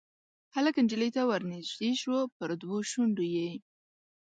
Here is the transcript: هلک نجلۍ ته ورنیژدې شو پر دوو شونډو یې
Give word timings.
هلک 0.55 0.75
نجلۍ 0.85 1.09
ته 1.15 1.21
ورنیژدې 1.29 1.91
شو 2.01 2.15
پر 2.35 2.49
دوو 2.61 2.77
شونډو 2.91 3.25
یې 3.35 3.49